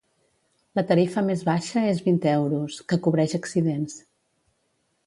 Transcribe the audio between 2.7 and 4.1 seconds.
que cobreix accidents.